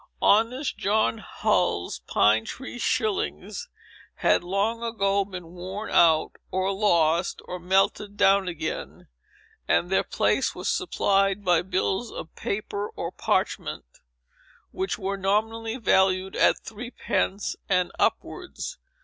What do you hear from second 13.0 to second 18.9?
parchment, which were nominally valued at three pence and upwards.